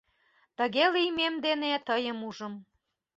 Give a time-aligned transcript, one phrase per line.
[0.57, 2.53] Тыге лиймем дене тыйым ужым.